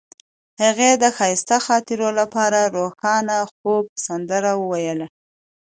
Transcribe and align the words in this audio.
هغې 0.63 0.91
د 1.01 1.03
ښایسته 1.17 1.57
خاطرو 1.65 2.09
لپاره 2.19 2.59
د 2.65 2.71
روښانه 2.77 3.37
خوب 3.53 3.85
سندره 4.05 4.51
ویله. 4.61 5.07